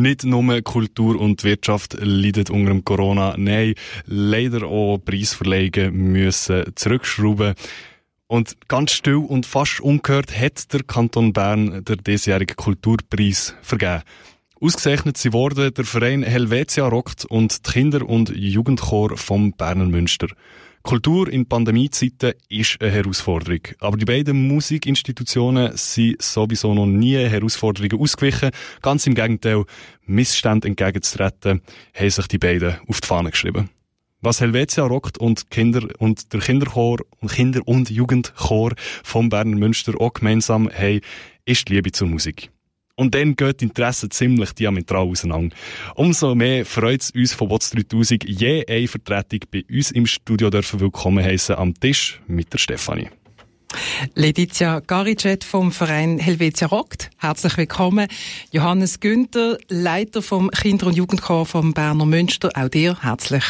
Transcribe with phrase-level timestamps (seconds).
[0.00, 3.74] Nicht nur Kultur und Wirtschaft leiden unter dem Corona, nein,
[4.06, 7.52] leider auch Preisverleihungen müssen zurückschrauben.
[8.26, 14.00] Und ganz still und fast ungehört hat der Kanton Bern der diesjährigen Kulturpreis vergeben.
[14.58, 20.28] Ausgezeichnet sie wurden der Verein Helvetia Rockt und die Kinder- und Jugendchor vom Berner Münster.
[20.82, 23.60] Kultur in Pandemiezeiten ist eine Herausforderung.
[23.80, 28.50] Aber die beiden Musikinstitutionen sind sowieso noch nie Herausforderungen ausgewichen.
[28.80, 29.64] Ganz im Gegenteil,
[30.06, 31.60] Missständen entgegenzutreten,
[31.94, 33.68] haben sich die beiden auf die Fahne geschrieben.
[34.22, 39.94] Was Helvetia rockt und Kinder und der Kinderchor und Kinder- und Jugendchor vom Berner Münster
[39.98, 41.00] auch gemeinsam haben,
[41.44, 42.50] ist die Liebe zur Musik.
[43.00, 45.56] Und dann geht die Interessen ziemlich diametral auseinander.
[45.94, 50.50] Umso mehr freut es uns von WOTS 3000 je eine Vertretung bei uns im Studio
[50.50, 53.08] dürfen willkommen heißen am Tisch mit der Stefanie.
[54.14, 57.08] Letizia Garicet vom Verein Helvetia Rockt.
[57.16, 58.06] Herzlich willkommen.
[58.50, 62.50] Johannes Günther, Leiter vom Kinder- und Jugendchor vom Berner Münster.
[62.54, 63.44] Auch dir herzlich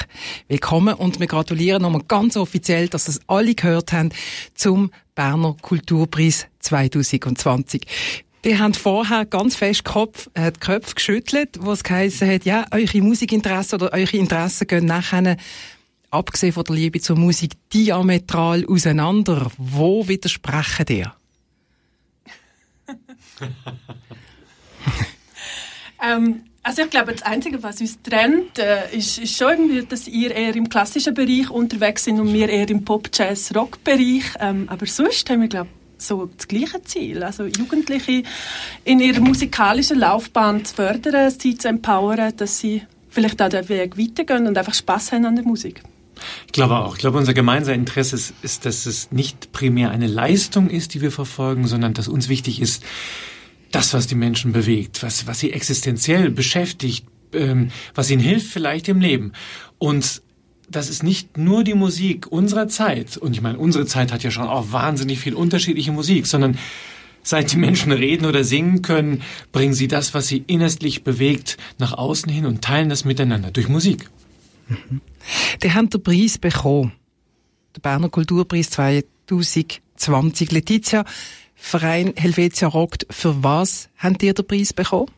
[0.46, 0.94] willkommen.
[0.94, 4.10] Und wir gratulieren nochmal ganz offiziell, dass es alle gehört haben,
[4.54, 7.84] zum Berner Kulturpreis 2020.
[8.44, 12.64] Die haben vorher ganz fest Kopf, äh, die Köpfe geschüttelt, wo es geheißen hat, ja,
[12.70, 15.36] eure Musikinteressen oder eure Interessen gehen nachher,
[16.10, 19.50] abgesehen von der Liebe zur Musik, diametral auseinander.
[19.58, 21.14] Wo widersprechen dir?
[26.02, 30.08] ähm, also ich glaube, das Einzige, was uns trennt, äh, ist, ist schon irgendwie, dass
[30.08, 34.24] ihr eher im klassischen Bereich unterwegs sind und wir eher im Pop-Jazz-Rock-Bereich.
[34.40, 35.68] Ähm, aber sonst haben wir, glaube
[36.00, 37.22] so das gleiche Ziel.
[37.22, 38.22] Also Jugendliche
[38.84, 43.98] in ihrer musikalischen Laufbahn zu fördern, sie zu empowern, dass sie vielleicht auch den Weg
[43.98, 45.82] weitergehen und einfach Spaß haben an der Musik.
[46.46, 46.94] Ich glaube auch.
[46.94, 51.00] Ich glaube, unser gemeinsames Interesse ist, ist, dass es nicht primär eine Leistung ist, die
[51.00, 52.84] wir verfolgen, sondern dass uns wichtig ist,
[53.72, 58.88] das, was die Menschen bewegt, was, was sie existenziell beschäftigt, ähm, was ihnen hilft vielleicht
[58.88, 59.32] im Leben.
[59.78, 60.22] Und
[60.70, 64.30] das ist nicht nur die Musik unserer Zeit, und ich meine, unsere Zeit hat ja
[64.30, 66.58] schon auch wahnsinnig viel unterschiedliche Musik, sondern
[67.22, 69.22] seit die Menschen reden oder singen können,
[69.52, 73.68] bringen sie das, was sie innerlich bewegt, nach außen hin und teilen das miteinander durch
[73.68, 74.08] Musik.
[74.68, 75.00] Mhm.
[75.62, 76.92] Die haben den Preis bekommen.
[77.76, 80.50] Der Berner Kulturpreis 2020.
[80.50, 81.04] Letizia,
[81.54, 85.10] Verein Helvetia Rockt, für was habt ihr den Preis bekommen?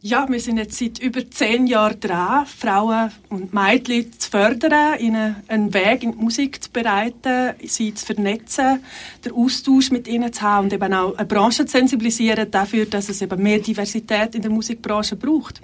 [0.00, 5.34] Ja, wir sind jetzt seit über zehn Jahren dran, Frauen und Mädchen zu fördern, ihnen
[5.48, 8.78] einen Weg in die Musik zu bereiten, sie zu vernetzen,
[9.24, 13.08] den Austausch mit ihnen zu haben und eben auch eine Branche zu sensibilisieren dafür, dass
[13.08, 15.60] es eben mehr Diversität in der Musikbranche braucht.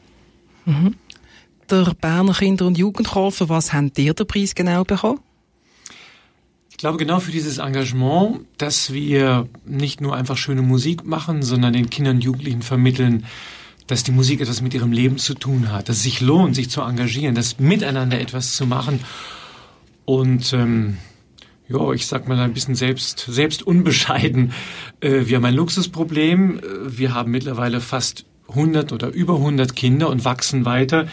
[0.65, 0.97] Mhm.
[1.71, 5.21] Der Berner Kinder- und Jugendchor, für was habt ihr den Preis genau bekommen?
[6.71, 11.73] Ich glaube genau für dieses Engagement, dass wir nicht nur einfach schöne Musik machen, sondern
[11.73, 13.25] den Kindern und Jugendlichen vermitteln,
[13.87, 16.71] dass die Musik etwas mit ihrem Leben zu tun hat, dass es sich lohnt, sich
[16.71, 19.01] zu engagieren, das miteinander etwas zu machen.
[20.05, 20.99] Und ähm,
[21.69, 24.53] ja, ich sag mal ein bisschen selbst, selbst unbescheiden.
[25.01, 26.59] Äh, wir haben ein Luxusproblem.
[26.59, 31.09] Äh, wir haben mittlerweile fast 100 oder über 100 Kinder und wachsen weiter,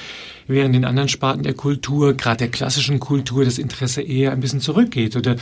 [0.47, 4.59] während in anderen Sparten der Kultur, gerade der klassischen Kultur, das Interesse eher ein bisschen
[4.59, 5.37] zurückgeht oder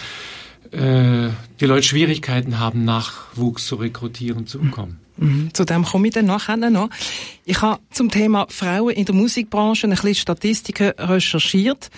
[0.72, 1.30] äh,
[1.60, 5.00] die Leute Schwierigkeiten haben, Nachwuchs zu rekrutieren, zu bekommen.
[5.20, 5.54] Mhm.
[5.54, 6.90] Zu dem komme ich dann nachher noch.
[7.46, 11.90] Ich habe zum Thema Frauen in der Musikbranche ein bisschen Statistiken recherchiert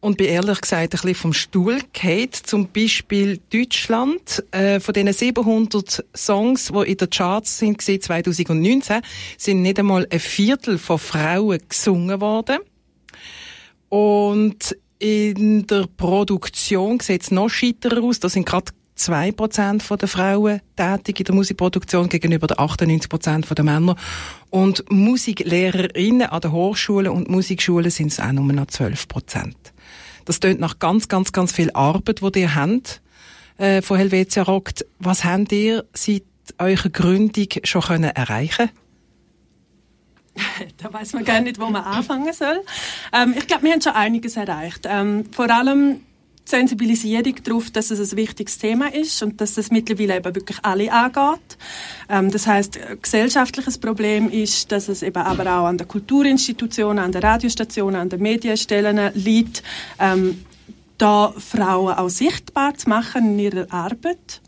[0.00, 2.28] und bin ehrlich gesagt ein bisschen vom Stuhl gefallen.
[2.30, 4.44] Zum Beispiel Deutschland.
[4.52, 9.00] Äh, von diesen 700 Songs, die in den Charts sind 2019,
[9.36, 12.58] sind nicht einmal ein Viertel von Frauen gesungen worden.
[13.88, 18.20] Und in der Produktion sieht es noch scheiterer aus.
[18.20, 23.96] Da sind gerade 2% der Frauen tätig in der Musikproduktion gegenüber den 98% der Männer.
[24.50, 29.52] Und Musiklehrerinnen an den Hochschulen und Musikschulen sind es auch nur noch 12%.
[30.24, 33.00] Das tönt nach ganz, ganz, ganz viel Arbeit, die ihr habt
[33.58, 34.86] äh, von Helvetia Rockt.
[34.98, 36.24] Was habt ihr seit
[36.58, 38.70] eurer Gründung schon können erreichen
[40.76, 42.60] da weiß man gar nicht, wo man anfangen soll.
[43.12, 44.86] Ähm, ich glaube, wir haben schon einiges erreicht.
[44.86, 46.02] Ähm, vor allem
[46.48, 50.92] Sensibilisierung darauf, dass es ein wichtiges Thema ist und dass es mittlerweile eben wirklich alle
[50.92, 51.58] angeht.
[52.08, 57.12] Ähm, das heißt, gesellschaftliches Problem ist, dass es eben aber auch an der Kulturinstitutionen, an
[57.12, 59.62] der Radiostationen, an den Medienstellen liegt,
[59.98, 60.44] ähm,
[60.98, 64.40] da Frauen auch sichtbar zu machen in ihrer Arbeit.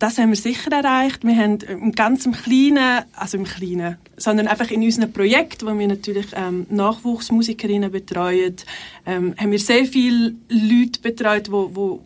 [0.00, 1.24] Das haben wir sicher erreicht.
[1.24, 5.86] Wir haben im ganz Kleinen, also im Kleinen, sondern einfach in unserem Projekt, wo wir
[5.86, 8.56] natürlich ähm, Nachwuchsmusikerinnen betreuen,
[9.04, 12.04] ähm, haben wir sehr viele Leute betreut, wo, wo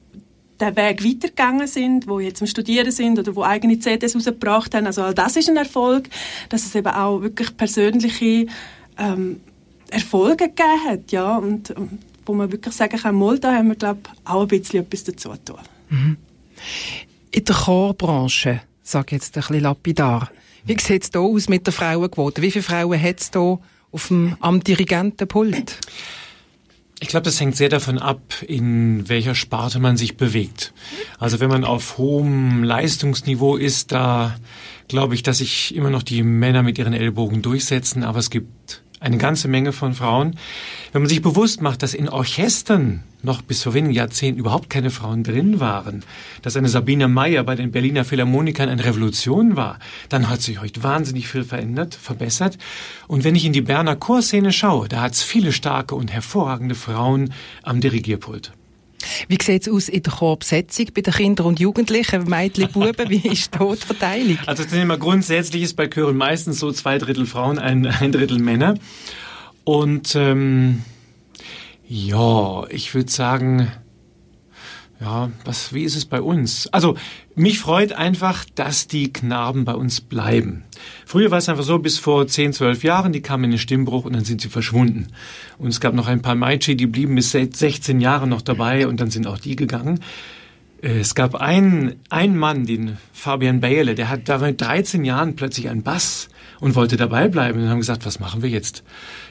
[0.61, 4.87] den Weg weitergegangen sind, wo jetzt am Studieren sind oder wo eigene CDs rausgebracht haben.
[4.87, 6.09] Also all das ist ein Erfolg,
[6.49, 8.47] dass es eben auch wirklich persönliche
[8.99, 9.41] ähm,
[9.91, 13.77] Erfolge gegeben hat, ja, und, und wo man wirklich sagen kann, mal, da haben wir,
[13.77, 15.59] glaube auch ein bisschen etwas dazu tun.
[15.91, 16.17] Mhm.
[17.35, 20.31] In der Chorbranche, sage jetzt ein bisschen lapidar,
[20.67, 22.41] wie sieht es da aus mit der Frauenquote?
[22.41, 23.59] Wie viele Frauen hat es da
[23.91, 25.81] auf dem, am Dirigentenpult?
[27.01, 30.73] Ich glaube, das hängt sehr davon ab, in welcher Sparte man sich bewegt.
[31.19, 34.37] Also wenn man auf hohem Leistungsniveau ist, da
[34.87, 38.84] glaube ich, dass sich immer noch die Männer mit ihren Ellbogen durchsetzen, aber es gibt
[39.01, 40.37] eine ganze Menge von Frauen.
[40.93, 44.91] Wenn man sich bewusst macht, dass in Orchestern noch bis vor wenigen Jahrzehnten überhaupt keine
[44.91, 46.05] Frauen drin waren,
[46.43, 50.83] dass eine Sabine Meyer bei den Berliner Philharmonikern eine Revolution war, dann hat sich heute
[50.83, 52.59] wahnsinnig viel verändert, verbessert.
[53.09, 56.75] Und wenn ich in die Berner Chorszene schaue, da hat es viele starke und hervorragende
[56.75, 57.33] Frauen
[57.63, 58.53] am Dirigierpult.
[59.29, 63.09] Wie sieht es aus in der Chorbesetzung bei den Kindern und Jugendlichen, Mädchen, Buben?
[63.09, 64.39] Wie ist die Verteilung?
[64.47, 68.75] Also mal, grundsätzlich ist bei Chören meistens so zwei Drittel Frauen, ein, ein Drittel Männer.
[69.65, 70.83] Und ähm,
[71.87, 73.71] ja, ich würde sagen,
[75.01, 76.69] ja, was, wie ist es bei uns?
[76.69, 76.97] Also,
[77.35, 80.63] mich freut einfach, dass die Knaben bei uns bleiben.
[81.05, 84.05] Früher war es einfach so, bis vor 10, 12 Jahren, die kamen in den Stimmbruch
[84.05, 85.09] und dann sind sie verschwunden.
[85.59, 89.01] Und es gab noch ein paar Maichi, die blieben bis 16 Jahre noch dabei und
[89.01, 90.01] dann sind auch die gegangen.
[90.81, 95.35] Äh, es gab einen, einen Mann, den Fabian Bayle, der hat da mit 13 Jahren
[95.35, 96.29] plötzlich einen Bass
[96.65, 97.63] und wollte dabei bleiben.
[97.63, 98.85] Und haben gesagt, was machen wir jetzt?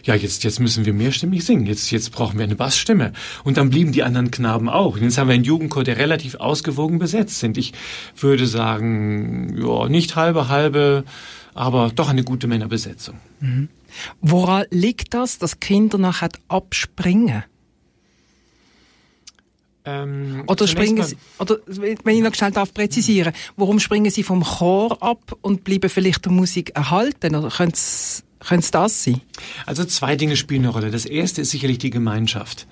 [0.04, 1.66] Ja, jetzt, jetzt müssen wir mehrstimmig singen.
[1.66, 3.12] Jetzt, jetzt brauchen wir eine Bassstimme.
[3.44, 4.98] Und dann blieben die anderen Knaben auch.
[4.98, 7.58] Und jetzt haben wir einen Jugendchor, der relativ ausgewogen besetzt sind.
[7.58, 7.74] Ich
[8.18, 11.06] würde sagen, ja, nicht halbe, halbe,
[11.56, 13.16] aber doch eine gute Männerbesetzung.
[13.40, 13.70] Mhm.
[14.22, 17.46] Woran liegt das, dass Kinder nachher abspringen?
[19.86, 24.44] Ähm, oder springen Sie, oder wenn ich noch schnell darf präzisieren, warum springen Sie vom
[24.44, 27.36] Chor ab und bleiben vielleicht der Musik erhalten?
[27.36, 29.22] Oder können Sie, können Sie das sein?
[29.66, 30.92] Also zwei Dinge spielen eine Rolle.
[30.92, 32.66] Das erste ist sicherlich die Gemeinschaft.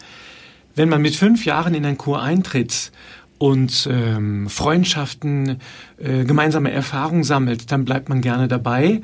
[0.76, 2.92] Wenn man mit fünf Jahren in ein Chor eintritt
[3.38, 5.60] und ähm, Freundschaften,
[5.98, 9.02] äh, gemeinsame Erfahrungen sammelt, dann bleibt man gerne dabei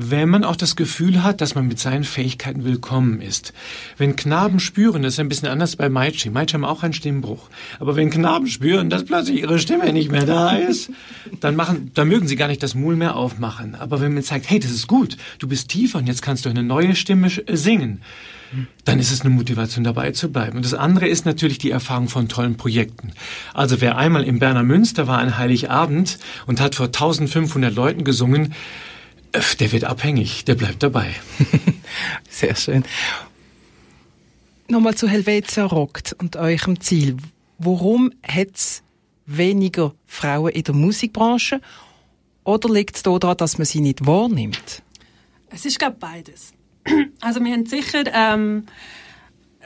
[0.00, 3.52] wenn man auch das Gefühl hat, dass man mit seinen Fähigkeiten willkommen ist.
[3.96, 7.48] Wenn Knaben spüren, das ist ein bisschen anders bei Maichi, Maichi haben auch einen Stimmbruch,
[7.80, 10.92] aber wenn Knaben spüren, dass plötzlich ihre Stimme nicht mehr da ist,
[11.40, 13.74] dann machen, dann mögen sie gar nicht das Mul mehr aufmachen.
[13.74, 16.48] Aber wenn man zeigt, hey, das ist gut, du bist tiefer und jetzt kannst du
[16.48, 18.00] eine neue Stimme äh, singen,
[18.84, 20.56] dann ist es eine Motivation dabei zu bleiben.
[20.56, 23.12] Und das andere ist natürlich die Erfahrung von tollen Projekten.
[23.52, 28.54] Also wer einmal im Berner Münster war an Heiligabend und hat vor 1500 Leuten gesungen,
[29.32, 31.14] der wird abhängig, der bleibt dabei.
[32.30, 32.84] Sehr schön.
[34.68, 37.16] Nochmal zu Helvetia Rockt und eurem Ziel.
[37.58, 38.82] Warum hat es
[39.26, 41.60] weniger Frauen in der Musikbranche?
[42.44, 44.82] Oder liegt es daran, dass man sie nicht wahrnimmt?
[45.50, 46.52] Es ist, glaube beides.
[47.20, 48.04] Also wir haben sicher...
[48.12, 48.66] Ähm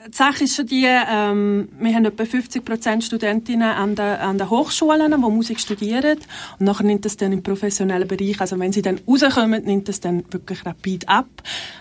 [0.09, 4.39] die Sache ist schon die, ähm, wir haben etwa 50 Prozent Studentinnen an den, an
[4.39, 6.19] den Hochschulen, die Musik studieren.
[6.59, 10.01] Und nachher nimmt das dann im professionellen Bereich, also wenn sie dann rauskommen, nimmt das
[10.01, 11.29] dann wirklich rapid ab.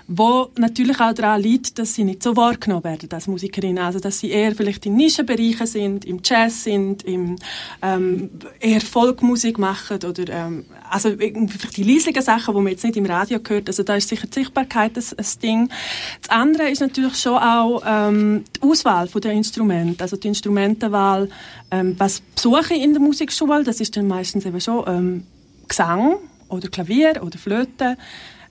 [0.07, 3.83] Wo natürlich auch daran liegt, dass sie nicht so wahrgenommen werden als Musikerinnen.
[3.83, 7.37] Also, dass sie eher vielleicht in Nischenbereichen sind, im Jazz sind, im,
[7.81, 8.29] ähm,
[8.59, 13.05] eher Folkmusik machen oder, ähm, also vielleicht die leislichen Sachen, die man jetzt nicht im
[13.05, 13.69] Radio hört.
[13.69, 15.69] Also, da ist sicher die Sichtbarkeit ein, ein Ding.
[16.21, 21.29] Das andere ist natürlich schon auch, ähm, ähm, die Auswahl der Instrumente, also die Instrumentenwahl,
[21.71, 25.27] ähm, was besuche ich in der Musikschule, das ist dann meistens eben schon ähm,
[25.67, 26.17] Gesang
[26.49, 27.97] oder Klavier oder Flöte,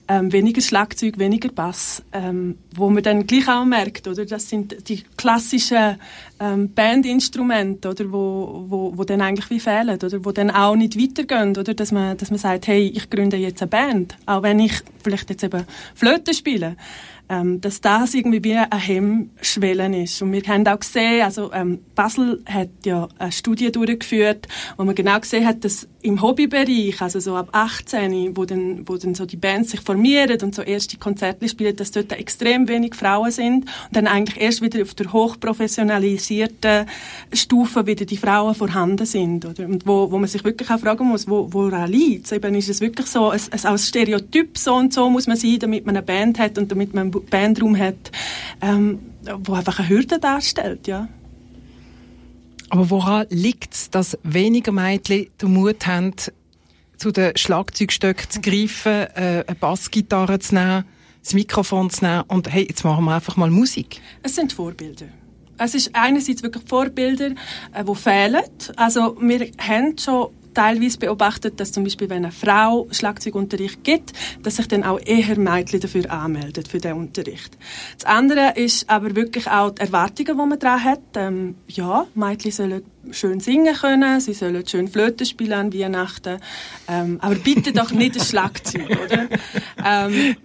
[0.07, 4.25] ähm, weniger Schlagzeug, weniger Bass, ähm, wo man dann gleich auch merkt, oder?
[4.25, 5.97] Das sind die klassischen
[6.41, 10.99] ähm, Bandinstrumente, oder wo, wo, wo dann eigentlich wie fehlen, oder wo dann auch nicht
[10.99, 14.59] weitergehen, oder dass man, dass man sagt, hey, ich gründe jetzt eine Band, auch wenn
[14.59, 16.75] ich vielleicht jetzt eben Flöte spiele
[17.31, 20.21] ähm, dass das irgendwie wie eine Hemmschwelle ist.
[20.21, 24.95] Und wir haben auch gesehen, also ähm, Basel hat ja eine Studie durchgeführt, wo man
[24.95, 29.25] genau gesehen hat, dass im Hobbybereich, also so ab 18, wo dann, wo dann so
[29.25, 33.65] die Bands sich formieren und so erste Konzerte spielen, dass dort extrem wenig Frauen sind
[33.87, 36.30] und dann eigentlich erst wieder auf der hochprofessionalisierten
[37.33, 39.45] Stufe wieder die Frauen vorhanden sind.
[39.45, 39.65] Oder?
[39.65, 42.31] Und wo, wo man sich wirklich auch fragen muss, wo, woran liegt es?
[42.31, 45.59] Eben ist es wirklich so, ein, ein, als Stereotyp so und so muss man sein,
[45.59, 48.11] damit man eine Band hat und damit man einen Bandraum hat,
[48.61, 48.99] ähm,
[49.43, 51.07] wo einfach eine Hürde darstellt, ja.
[52.69, 56.13] Aber woran liegt es, dass weniger Mädchen den Mut haben,
[56.95, 60.85] zu den Schlagzeugstöcken zu greifen, äh, eine Bassgitarre zu nehmen,
[61.23, 63.99] das Mikrofon zu nehmen und hey, jetzt machen wir einfach mal Musik?
[64.23, 65.07] Es sind Vorbilder.
[65.63, 67.31] Es ist einerseits wirklich Vorbilder,
[67.73, 68.43] äh, die fehlen.
[68.75, 74.57] Also wir haben schon teilweise beobachtet, dass zum Beispiel, wenn eine Frau Schlagzeugunterricht gibt, dass
[74.57, 77.57] sich dann auch eher Mädchen dafür anmelden, für den Unterricht.
[77.97, 81.01] Das andere ist aber wirklich auch die Erwartungen, die man daran hat.
[81.15, 86.39] Ähm, ja, Mädchen sollen schön singen können, sie sollen schön Flöte spielen an Weihnachten,
[86.87, 89.27] ähm, aber bitte doch nicht das Schlagzeug, oder?
[89.83, 90.35] Ähm,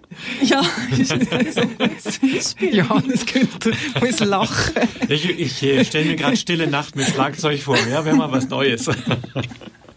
[0.41, 0.61] ja,
[0.97, 2.75] ist das so ein gutes Beispiel.
[2.75, 3.71] Johannes Günther
[4.01, 4.73] muss lachen.
[5.07, 8.49] Ich, ich äh, stelle mir gerade Stille Nacht mit Schlagzeug vor, ja, wäre mal was
[8.49, 8.89] Neues.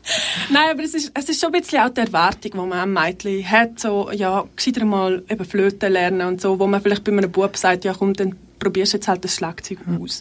[0.50, 2.92] Nein, aber es ist, es ist schon ein bisschen auch die Erwartung, die man am
[2.92, 7.12] Mädchen hat, so, ja, gescheiter mal eben Flöte lernen und so, wo man vielleicht bei
[7.12, 10.20] einem Bub sagt, ja komm, dann probierst jetzt halt das Schlagzeug aus.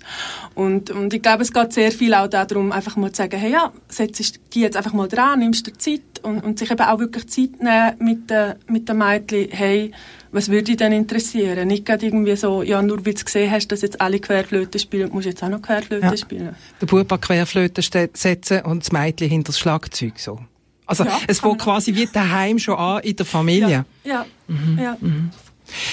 [0.55, 3.51] Und, und ich glaube, es geht sehr viel auch darum, einfach mal zu sagen, hey,
[3.51, 6.97] ja, setzt die jetzt einfach mal dran, nimmst dir Zeit und, und sich eben auch
[6.97, 9.91] wirklich Zeit nehmen mit den, mit den Mädchen, hey,
[10.31, 11.67] was würde dich denn interessieren?
[11.67, 15.11] Nicht gerade irgendwie so, ja, nur weil du gesehen hast, dass jetzt alle Querflöte spielen,
[15.11, 16.17] musst du jetzt auch noch Querflöte ja.
[16.17, 16.55] spielen.
[16.81, 20.39] Der Bub an Querflöte setzen und das Mädchen hinter das Schlagzeug so.
[20.85, 23.85] Also ja, es fängt quasi wie daheim schon an in der Familie.
[24.03, 24.25] Ja, ja.
[24.47, 24.79] Mhm.
[24.79, 24.97] ja.
[24.99, 25.29] Mhm.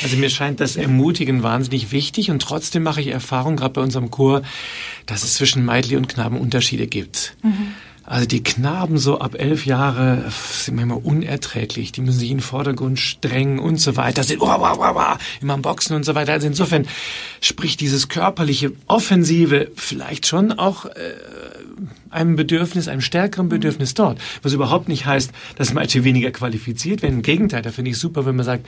[0.03, 4.11] Also mir scheint das Ermutigen wahnsinnig wichtig und trotzdem mache ich Erfahrung, gerade bei unserem
[4.11, 4.43] Chor,
[5.07, 7.37] dass es zwischen Mädchen und Knaben Unterschiede gibt.
[7.43, 7.75] Mhm.
[8.07, 11.93] Also die Knaben so ab elf Jahre sind manchmal unerträglich.
[11.93, 14.23] Die müssen sich in den Vordergrund strengen und so weiter.
[14.23, 16.33] Sind oh, oh, oh, oh, immer am Boxen und so weiter.
[16.33, 16.87] Also insofern
[17.41, 20.91] spricht dieses körperliche Offensive vielleicht schon auch äh,
[22.11, 24.19] einem Bedürfnis, einem stärkeren Bedürfnis dort.
[24.43, 27.17] Was überhaupt nicht heißt, dass Maite weniger qualifiziert werden.
[27.17, 28.67] Im Gegenteil, da finde ich super, wenn man sagt,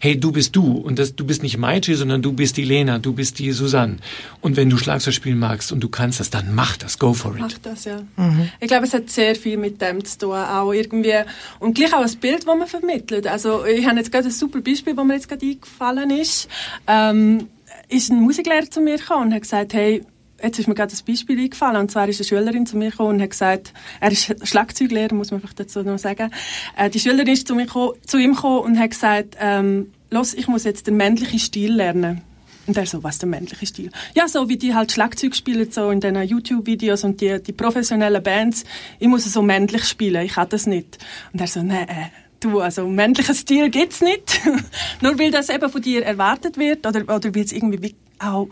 [0.00, 2.98] hey, du bist du und das, du bist nicht Maite, sondern du bist die Lena,
[2.98, 3.96] du bist die Susanne.
[4.40, 7.32] Und wenn du Schlagzeug spielen magst und du kannst das, dann mach das, go for
[7.34, 7.40] it.
[7.40, 8.02] Mach das, ja.
[8.16, 8.50] Mhm.
[8.60, 11.14] Ich glaube, es hat sehr viel mit dem zu tun, auch irgendwie.
[11.58, 13.26] Und gleich auch das Bild, das man vermittelt.
[13.26, 16.48] Also ich habe jetzt gerade ein super Beispiel, das mir jetzt gerade eingefallen ist.
[16.86, 17.48] Ähm,
[17.88, 20.04] ist ein Musiklehrer zu mir gekommen und hat gesagt, hey,
[20.42, 21.76] jetzt ist mir gerade ein Beispiel eingefallen.
[21.76, 25.30] Und zwar ist eine Schülerin zu mir gekommen und hat gesagt, er ist Schlagzeuglehrer, muss
[25.30, 26.30] man vielleicht dazu noch sagen.
[26.76, 30.34] Äh, die Schülerin ist zu, mir gekommen, zu ihm gekommen und hat gesagt, ähm, los,
[30.34, 32.22] ich muss jetzt den männlichen Stil lernen.
[32.70, 33.90] Und er so, was der männliche Stil?
[34.14, 38.22] Ja, so wie die halt Schlagzeug spielen, so in den YouTube-Videos und die, die professionellen
[38.22, 38.62] Bands.
[39.00, 40.98] Ich muss so männlich spielen, ich kann das nicht.
[41.32, 44.40] Und er so, nee, äh, du, also männlichen Stil gibt's nicht.
[45.00, 48.46] Nur weil das eben von dir erwartet wird oder, oder weil es irgendwie auch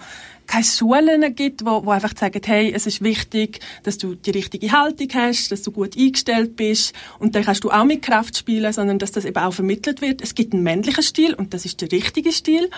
[0.48, 4.72] keine Schulen gibt, wo, wo einfach sagen, hey, es ist wichtig, dass du die richtige
[4.72, 8.72] Haltung hast, dass du gut eingestellt bist und dann kannst du auch mit Kraft spielen,
[8.72, 10.22] sondern dass das eben auch vermittelt wird.
[10.22, 12.68] Es gibt einen männlichen Stil und das ist der richtige Stil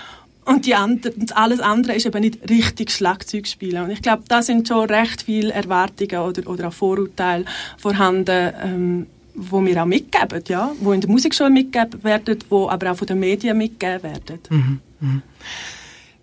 [0.44, 3.84] und die andere, alles andere ist eben nicht richtig Schlagzeug spielen.
[3.84, 7.44] Und ich glaube, da sind schon recht viele Erwartungen oder, oder auch Vorurteile
[7.78, 12.92] vorhanden, ähm, wo wir auch mitgeben, ja, wo in der Musikschule mitgegeben werden, wo aber
[12.92, 14.38] auch von den Medien mitgegeben werden.
[14.48, 14.80] Mhm.
[15.00, 15.22] Mhm.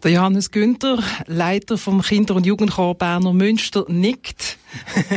[0.07, 4.57] Der Johannes Günther, Leiter vom Kinder- und Jugendchor Berner Münster, nickt.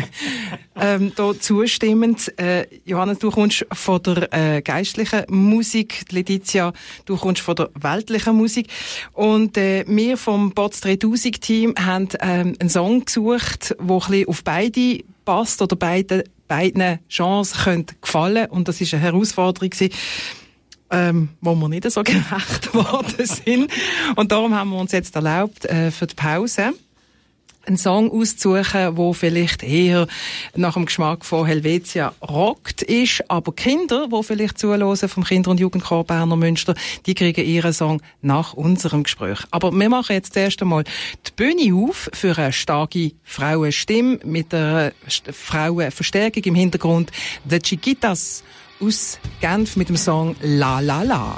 [0.75, 2.37] ähm, da zustimmend.
[2.41, 6.73] Äh, Johannes, du kommst von der äh, geistlichen Musik, Letizia,
[7.05, 8.67] du kommst von der weltlichen Musik.
[9.13, 14.29] Und äh, wir vom Bots 3000 Team haben ähm, einen Song gesucht, der ein bisschen
[14.29, 18.51] auf beide passt oder beide, beiden Genres könnte gefallen.
[18.51, 19.95] Und das ist eine Herausforderung gewesen
[20.91, 23.71] ähm, wo wir nicht so gerecht geworden sind.
[24.17, 26.73] Und darum haben wir uns jetzt erlaubt, äh, für die Pause
[27.67, 30.07] einen Song auszusuchen, wo vielleicht eher
[30.57, 35.61] nach dem Geschmack von Helvetia rockt ist, aber Kinder, wo vielleicht zuhören vom Kinder- und
[35.61, 36.75] Jugendchor Berner Münster,
[37.07, 39.41] die kriegen ihren Song nach unserem Gespräch.
[39.51, 44.93] Aber wir machen jetzt erst einmal die Bühne auf für eine starke Frauenstimme mit einer
[45.31, 47.13] Frauenverstärkung im Hintergrund.
[47.49, 48.43] The Chiquitas
[48.81, 51.37] aus Genf mit dem Song La La La.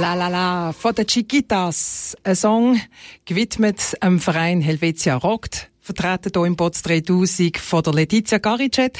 [0.00, 2.16] La La La von den Chiquitas.
[2.24, 2.80] Ein Song
[3.24, 5.70] gewidmet dem Verein Helvetia Rockt.
[5.84, 8.98] Vertreten hier im Bots 3000 von der Letizia Garicet.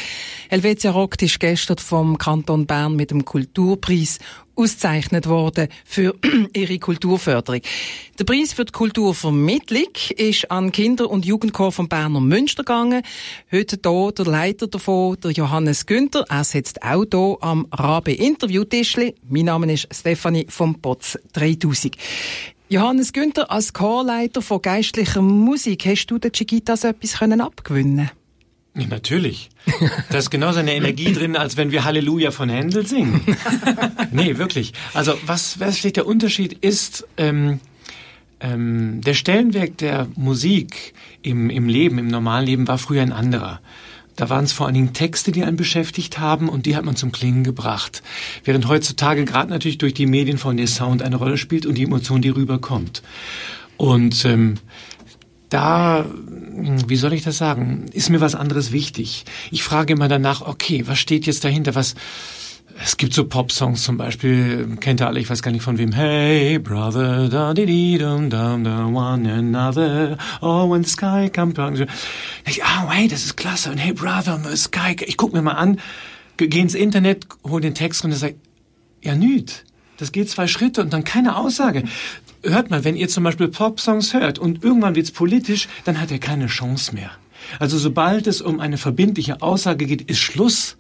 [0.51, 4.19] Helvetia Rockt ist gestern vom Kanton Bern mit dem Kulturpreis
[4.55, 6.15] ausgezeichnet worden für
[6.53, 7.63] ihre Kulturförderung.
[8.19, 13.03] Der Preis für die Kulturvermittlung ist an Kinder- und Jugendchor vom Berner Münster gegangen.
[13.51, 16.27] Heute hier der Leiter davon, der Johannes Günther.
[16.29, 19.15] Er sitzt auch hier am Rabe Interviewtischli.
[19.27, 21.97] Mein Name ist Stefanie vom Potz 3000.
[22.69, 28.11] Johannes Günther, als Chorleiter von geistlicher Musik, hast du den Chiquitas etwas abgewinnen können?
[28.77, 29.51] Ja, natürlich.
[30.11, 33.21] Da ist genauso eine Energie drin, als wenn wir Halleluja von Händel singen.
[34.11, 34.73] nee, wirklich.
[34.95, 37.61] Also was, was steht der Unterschied ist, ähm,
[38.41, 43.61] ähm, der Stellenwert der Musik im, im Leben, im normalen Leben war früher ein anderer.
[44.17, 46.97] Da waren es vor allen Dingen Texte, die einen beschäftigt haben und die hat man
[46.97, 48.03] zum Klingen gebracht.
[48.45, 51.85] Während heutzutage gerade natürlich durch die Medien von der Sound eine Rolle spielt und die
[51.85, 53.03] Emotion, die rüberkommt.
[53.77, 54.55] Und ähm,
[55.49, 56.07] da,
[56.87, 59.25] wie soll ich das sagen, ist mir was anderes wichtig.
[59.51, 61.75] Ich frage immer danach, okay, was steht jetzt dahinter?
[61.75, 61.95] Was,
[62.83, 65.93] es gibt so Pop-Songs zum Beispiel, kennt ihr alle, ich weiß gar nicht von wem.
[65.93, 71.55] Hey, brother, da di di dum dum da one another, oh when the sky comes
[71.55, 71.87] down.
[72.47, 73.71] Ich, ah, hey, das ist klasse.
[73.71, 75.81] Und hey, brother, the sky, ich guck mir mal an,
[76.37, 78.35] geh ins Internet, hol den Text und sag,
[79.03, 79.65] ja, nüt.
[79.99, 81.85] Das geht zwei Schritte und dann keine Aussage
[82.45, 86.19] hört mal, wenn ihr zum Beispiel Pop-Songs hört und irgendwann wird's politisch, dann hat er
[86.19, 87.11] keine Chance mehr.
[87.59, 90.77] Also sobald es um eine verbindliche Aussage geht, ist Schluss.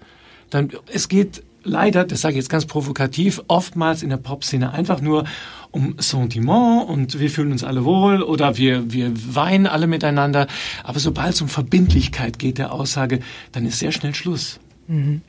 [0.50, 5.00] Dann, es geht leider, das sage ich jetzt ganz provokativ, oftmals in der Pop-Szene einfach
[5.00, 5.24] nur
[5.70, 10.46] um Sentiment und wir fühlen uns alle wohl oder wir, wir weinen alle miteinander.
[10.84, 13.20] Aber sobald es um Verbindlichkeit geht der Aussage,
[13.52, 14.60] dann ist sehr schnell Schluss.
[14.86, 15.22] Mhm.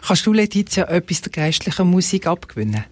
[0.00, 2.84] Kannst du, Letizia, etwas der geistlichen Musik abgewinnen?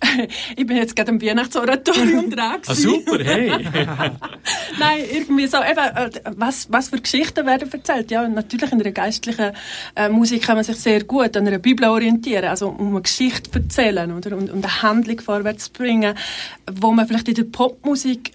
[0.56, 2.60] ich bin jetzt gerade im Weihnachtsoratorium dran.
[2.66, 3.50] Ah, super, hey!
[4.78, 8.10] Nein, irgendwie so, eben, äh, was, was für Geschichten werden erzählt.
[8.10, 9.52] Ja, natürlich in einer geistlichen
[9.94, 13.50] äh, Musik kann man sich sehr gut an einer Bibel orientieren, also um eine Geschichte
[13.50, 16.14] zu erzählen oder, und, und eine Handlung vorwärts zu bringen,
[16.70, 18.32] wo man vielleicht in der Popmusik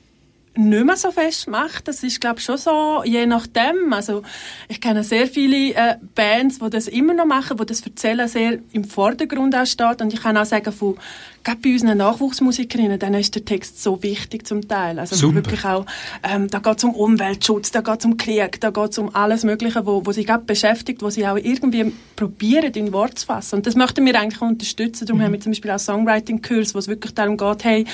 [0.60, 1.88] nicht mehr so fest macht.
[1.88, 3.94] Das ist, glaube ich, schon so, je nachdem.
[3.94, 4.24] Also,
[4.68, 8.60] ich kenne sehr viele äh, Bands, die das immer noch machen, wo das Erzählen sehr
[8.74, 10.02] im Vordergrund auch steht.
[10.02, 10.98] Und ich kann auch sagen, von,
[11.44, 15.00] gerade bei unseren Nachwuchsmusikerinnen, dann ist der Text so wichtig zum Teil.
[15.00, 15.36] Also, Super.
[15.36, 15.86] wirklich auch,
[16.24, 19.16] ähm, da geht es um Umweltschutz, da geht es um Krieg, da geht es um
[19.16, 23.28] alles Mögliche, wo, wo sie gerade beschäftigt, wo sie auch irgendwie probieren, in Wort zu
[23.28, 23.56] fassen.
[23.56, 25.06] Und das möchten wir eigentlich unterstützen.
[25.06, 25.26] Darum mhm.
[25.26, 27.86] haben wir zum Beispiel auch Songwriting-Kurs, wo es wirklich darum geht, hey,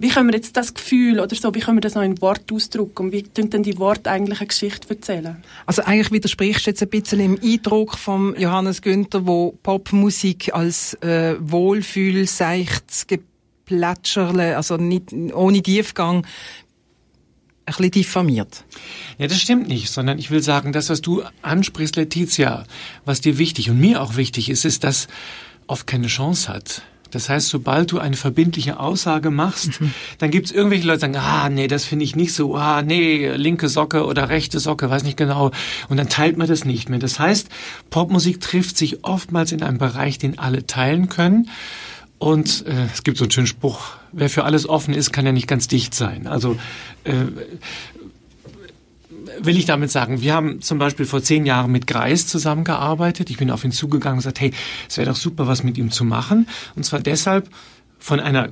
[0.00, 2.50] wie können wir jetzt das Gefühl oder so, wie können wir das noch in Wort
[2.50, 5.36] ausdrücken und wie tun denn die Worte eigentlich eine Geschichte erzählen?
[5.66, 10.94] Also eigentlich widersprichst du jetzt ein bisschen im Eindruck von Johannes Günther, wo Popmusik als
[11.02, 16.24] äh, Wohlfühl, seichtes Geplätscherle, also nicht, ohne Tiefgang,
[17.66, 18.64] ein bisschen diffamiert.
[19.18, 22.64] Ja, das stimmt nicht, sondern ich will sagen, das, was du ansprichst, Letizia,
[23.04, 25.08] was dir wichtig und mir auch wichtig ist, ist, dass
[25.66, 26.82] oft keine Chance hat.
[27.10, 29.92] Das heißt, sobald du eine verbindliche Aussage machst, mhm.
[30.18, 32.82] dann gibt es irgendwelche Leute, die sagen, ah, nee, das finde ich nicht so, ah,
[32.82, 35.50] nee, linke Socke oder rechte Socke, weiß nicht genau.
[35.88, 36.98] Und dann teilt man das nicht mehr.
[36.98, 37.48] Das heißt,
[37.90, 41.48] Popmusik trifft sich oftmals in einem Bereich, den alle teilen können.
[42.18, 43.80] Und äh, es gibt so einen schönen Spruch,
[44.12, 46.26] wer für alles offen ist, kann ja nicht ganz dicht sein.
[46.26, 46.58] Also
[47.04, 47.14] äh,
[49.42, 53.30] will ich damit sagen, wir haben zum Beispiel vor zehn Jahren mit Greis zusammengearbeitet.
[53.30, 54.52] Ich bin auf ihn zugegangen und gesagt, hey,
[54.88, 56.46] es wäre doch super, was mit ihm zu machen.
[56.76, 57.48] Und zwar deshalb
[57.98, 58.50] von einer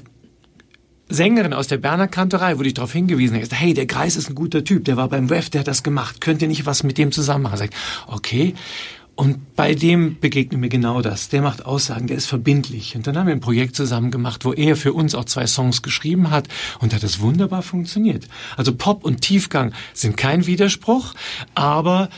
[1.11, 4.63] Sängerin aus der Berner Kantorei wurde ich darauf hingewiesen, hey, der Greis ist ein guter
[4.63, 7.13] Typ, der war beim WEF, der hat das gemacht, könnt ihr nicht was mit dem
[7.13, 7.57] zusammen machen?
[7.57, 7.75] Sagt,
[8.07, 8.55] okay,
[9.19, 11.29] und bei dem begegnet mir genau das.
[11.29, 12.95] Der macht Aussagen, der ist verbindlich.
[12.95, 15.83] Und dann haben wir ein Projekt zusammen gemacht, wo er für uns auch zwei Songs
[15.83, 16.47] geschrieben hat
[16.79, 18.29] und hat es wunderbar funktioniert.
[18.57, 21.15] Also Pop und Tiefgang sind kein Widerspruch,
[21.57, 22.11] aber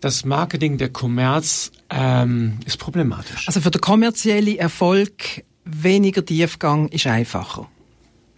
[0.00, 3.46] das Marketing, der Kommerz ähm, ist problematisch.
[3.46, 7.66] Also für den kommerziellen Erfolg weniger Tiefgang ist einfacher.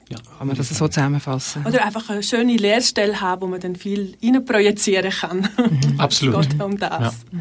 [0.09, 1.67] Ja, kann man das so zusammenfassen?
[1.67, 5.49] Oder einfach eine schöne Lehrstelle haben, wo man dann viel projizieren kann.
[5.99, 6.35] Absolut.
[6.59, 7.25] Gott um das.
[7.33, 7.41] Ja.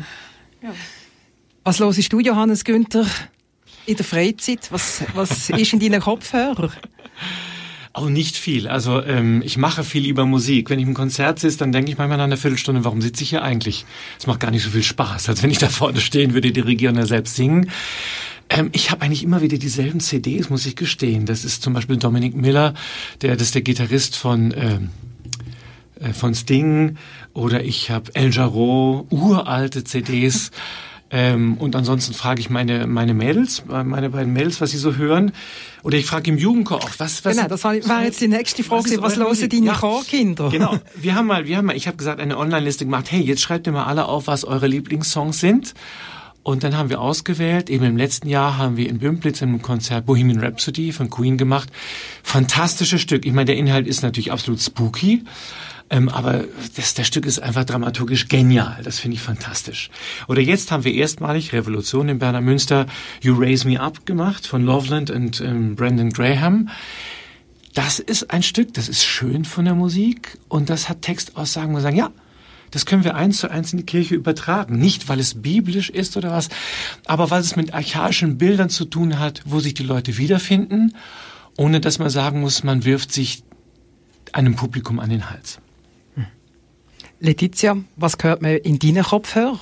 [0.63, 0.73] Ja.
[1.65, 3.05] Was hörst du, Johannes Günther,
[3.85, 4.71] in der Freizeit?
[4.71, 6.71] Was, was ist in deinen Kopfhörer?
[7.91, 8.69] Auch nicht viel.
[8.69, 10.69] Also ähm, ich mache viel über Musik.
[10.69, 13.29] Wenn ich im Konzert sitze, dann denke ich manchmal nach einer Viertelstunde, warum sitze ich
[13.29, 13.85] hier eigentlich?
[14.17, 16.95] Es macht gar nicht so viel Spaß, als wenn ich da vorne stehen würde, dirigieren
[16.95, 17.69] oder selbst singen.
[18.49, 21.25] Ähm, ich habe eigentlich immer wieder dieselben CDs, muss ich gestehen.
[21.25, 22.73] Das ist zum Beispiel Dominic Miller,
[23.21, 25.12] der das ist der Gitarrist von ähm, äh,
[26.11, 26.97] von Sting
[27.33, 30.51] oder ich habe El Jarreau, uralte CDs.
[31.15, 35.31] Ähm, und ansonsten frage ich meine, meine Mädels, meine beiden Mädels, was sie so hören.
[35.83, 38.99] Oder ich frage im Jugendchor auch, was, was Genau, das war jetzt die nächste Frage,
[38.99, 40.49] was, was hören deine ja, Chorkinder?
[40.49, 43.43] Genau, wir haben mal, wir haben mal, ich habe gesagt, eine Online-Liste gemacht, hey, jetzt
[43.43, 45.75] schreibt ihr mal alle auf, was eure Lieblingssongs sind.
[46.41, 50.07] Und dann haben wir ausgewählt, eben im letzten Jahr haben wir in Bümplitz im Konzert
[50.07, 51.69] Bohemian Rhapsody von Queen gemacht.
[52.23, 53.27] Fantastisches Stück.
[53.27, 55.23] Ich meine, der Inhalt ist natürlich absolut spooky.
[55.89, 58.81] Ähm, aber das, das Stück ist einfach dramaturgisch genial.
[58.83, 59.89] Das finde ich fantastisch.
[60.27, 62.87] Oder jetzt haben wir erstmalig Revolution in Berner Münster
[63.21, 66.69] You Raise Me Up gemacht von Loveland und ähm, Brandon Graham.
[67.73, 71.77] Das ist ein Stück, das ist schön von der Musik und das hat Textaussagen, wo
[71.77, 72.11] wir sagen, ja,
[72.69, 74.77] das können wir eins zu eins in die Kirche übertragen.
[74.77, 76.49] Nicht, weil es biblisch ist oder was,
[77.05, 80.95] aber weil es mit archaischen Bildern zu tun hat, wo sich die Leute wiederfinden,
[81.55, 83.43] ohne dass man sagen muss, man wirft sich
[84.31, 85.59] einem Publikum an den Hals.
[87.23, 89.57] Letizia, was gehört mir in deinen Kopfhörer?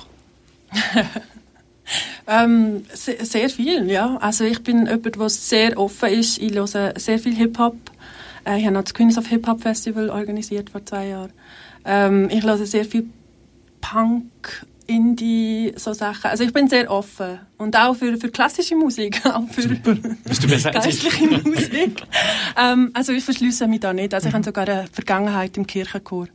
[2.26, 4.16] ähm, sehr, sehr, viel, ja.
[4.16, 6.38] Also ich bin jemand, der sehr offen ist.
[6.38, 7.76] Ich höre sehr viel Hip-Hop.
[8.44, 11.32] Äh, ich habe noch das Queens of Hip-Hop Festival organisiert vor zwei Jahren.
[11.84, 13.08] Ähm, ich höre sehr viel
[13.80, 16.32] Punk, Indie, so Sachen.
[16.32, 17.38] Also ich bin sehr offen.
[17.58, 22.02] Und auch für, für klassische Musik, auch für geistliche Musik.
[22.60, 24.12] ähm, also ich verschließe mich da nicht.
[24.14, 26.26] Also ich habe sogar eine Vergangenheit im Kirchenchor.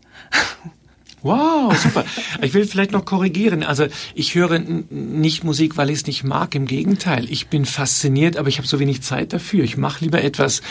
[1.27, 2.05] Wow, super.
[2.41, 3.63] Ich will vielleicht noch korrigieren.
[3.63, 6.55] Also ich höre nicht Musik, weil ich es nicht mag.
[6.55, 9.65] Im Gegenteil, ich bin fasziniert, aber ich habe so wenig Zeit dafür.
[9.65, 10.61] Ich mache lieber etwas.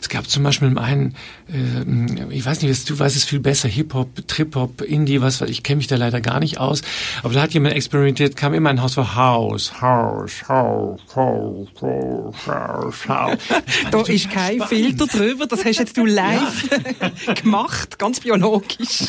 [0.00, 1.14] Es gab zum Beispiel einen,
[1.48, 5.76] äh, ich weiß nicht, du weißt es viel besser, Hip-Hop, Trip-Hop, Indie, was, ich kenne
[5.76, 6.82] mich da leider gar nicht aus.
[7.22, 12.46] Aber da hat jemand experimentiert, kam immer ein Haus für House, House, House, House, House,
[12.46, 13.38] House, House.
[13.90, 14.64] Da ist kein spannend.
[14.68, 16.68] Filter drüber, das hast jetzt du live
[17.26, 17.34] ja.
[17.34, 19.04] gemacht, ganz biologisch.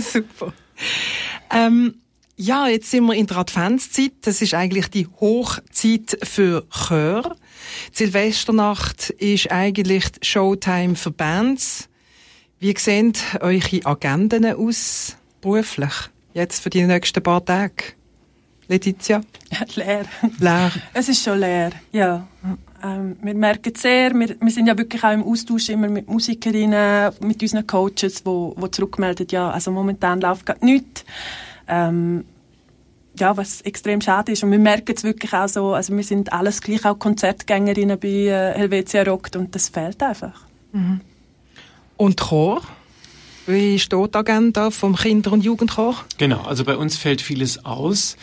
[0.00, 0.52] Super.
[1.50, 1.94] Ähm,
[2.36, 4.12] ja, jetzt sind wir in der Adventszeit.
[4.22, 7.36] Das ist eigentlich die Hochzeit für Chör.
[7.92, 11.88] Die Silvesternacht ist eigentlich Showtime für Bands.
[12.58, 15.92] Wie sehen eure Agenden aus, beruflich,
[16.34, 17.94] jetzt für die nächsten paar Tage?
[18.68, 19.22] Letizia?
[19.74, 20.04] leer.
[20.38, 20.72] Leer.
[20.94, 22.26] Es ist schon leer, ja.
[22.82, 27.12] Ähm, wir merken sehr, wir, wir sind ja wirklich auch im Austausch immer mit Musikerinnen,
[27.20, 31.04] mit unseren Coaches, wo, wo zurückmelden, ja, also momentan läuft gerade nichts.
[31.68, 32.24] Ähm,
[33.18, 34.42] ja, was extrem schade ist.
[34.44, 38.08] Und wir merken es wirklich auch so, also wir sind alles gleich auch Konzertgängerinnen bei
[38.08, 40.40] äh, Helvetia Rock und das fehlt einfach.
[40.72, 41.00] Mhm.
[41.96, 42.62] Und Chor?
[43.46, 45.96] Wie steht die Agenda vom Kinder- und Jugendchor?
[46.18, 48.16] Genau, also bei uns fällt vieles aus.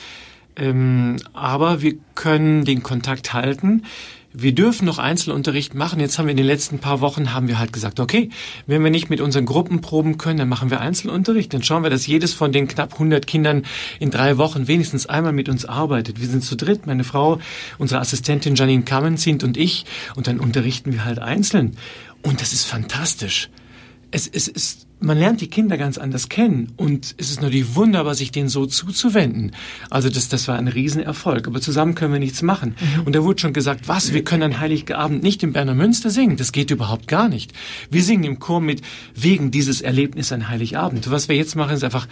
[0.56, 3.84] Ähm, aber wir können den Kontakt halten
[4.33, 5.99] wir dürfen noch Einzelunterricht machen.
[5.99, 8.29] Jetzt haben wir in den letzten paar Wochen haben wir halt gesagt, okay,
[8.65, 11.53] wenn wir nicht mit unseren Gruppen proben können, dann machen wir Einzelunterricht.
[11.53, 13.63] Dann schauen wir, dass jedes von den knapp 100 Kindern
[13.99, 16.19] in drei Wochen wenigstens einmal mit uns arbeitet.
[16.19, 17.39] Wir sind zu dritt, meine Frau,
[17.77, 19.85] unsere Assistentin Janine Kammenzind und ich.
[20.15, 21.77] Und dann unterrichten wir halt einzeln.
[22.23, 23.49] Und das ist fantastisch.
[24.11, 28.15] Es, es ist man lernt die Kinder ganz anders kennen und es ist natürlich wunderbar,
[28.15, 29.51] sich denen so zuzuwenden.
[29.89, 31.47] Also das, das war ein Riesenerfolg.
[31.47, 32.75] Aber zusammen können wir nichts machen.
[32.79, 33.03] Mhm.
[33.03, 36.38] Und da wurde schon gesagt, was, wir können an Heiligabend nicht im Berner Münster singen.
[36.38, 37.53] Das geht überhaupt gar nicht.
[37.91, 38.81] Wir singen im Chor mit
[39.13, 41.10] wegen dieses Erlebnis an Heiligabend.
[41.12, 42.07] Was wir jetzt machen, ist einfach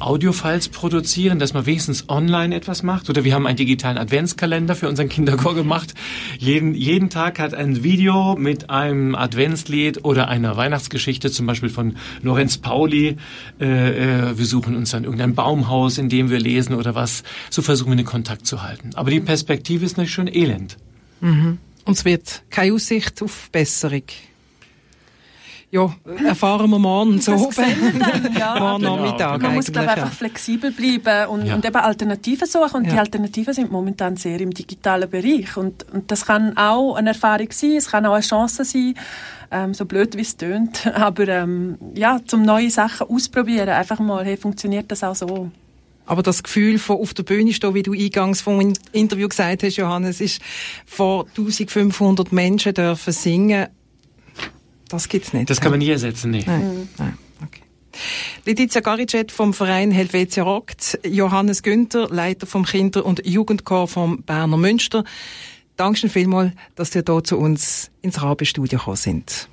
[0.00, 3.10] Audiofiles produzieren, dass man wenigstens online etwas macht.
[3.10, 5.94] Oder wir haben einen digitalen Adventskalender für unseren Kinderchor gemacht.
[6.38, 11.96] Jeden, jeden Tag hat ein Video mit einem Adventslied oder einer Weihnachtsgeschichte, zum Beispiel von
[12.30, 13.16] Lorenz Pauli.
[13.60, 17.22] Äh, äh, wir suchen uns dann irgendein Baumhaus, in dem wir lesen oder was.
[17.50, 18.90] So versuchen wir den Kontakt zu halten.
[18.94, 20.76] Aber die Perspektive ist natürlich schon elend.
[21.20, 21.58] Mhm.
[21.84, 24.04] Und es wird keine Aussicht auf Besserung
[25.72, 25.94] ja,
[26.26, 27.54] erfahren wir morgen so oben.
[28.38, 28.58] ja.
[28.58, 29.34] morgen genau, Nachmittag.
[29.34, 29.48] Genau.
[29.48, 31.54] Man muss, glaube einfach flexibel bleiben und, ja.
[31.54, 32.78] und eben Alternativen suchen.
[32.78, 32.92] Und ja.
[32.92, 35.56] die Alternativen sind momentan sehr im digitalen Bereich.
[35.56, 38.94] Und, und das kann auch eine Erfahrung sein, es kann auch eine Chance sein,
[39.52, 40.86] ähm, so blöd wie es tönt.
[40.94, 45.50] Aber ähm, ja, zum neue Sachen ausprobieren, einfach mal, hey, funktioniert das auch so?
[46.04, 49.76] Aber das Gefühl von auf der Bühne stehen, wie du eingangs vom Interview gesagt hast,
[49.76, 50.42] Johannes, ist
[50.84, 53.68] vor 1500 Menschen dürfen singen
[54.90, 55.48] das gibt's nicht.
[55.50, 56.44] Das kann man nie ersetzen, nee.
[56.46, 56.60] Nein.
[56.60, 56.88] Mhm.
[56.98, 57.18] Nein.
[57.46, 57.62] Okay.
[58.44, 64.56] Letizia Garicet vom Verein Helvetia Rockt, Johannes Günther, Leiter vom Kinder- und Jugendchor vom Berner
[64.56, 65.04] Münster.
[65.76, 69.48] Dankeschön vielmals, dass ihr hier zu uns ins Rabestudio gekommen sind.